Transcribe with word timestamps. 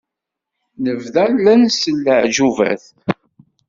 Nebda 0.83 1.25
la 1.43 1.53
nsel 1.61 1.97
leԑğubat. 2.05 2.83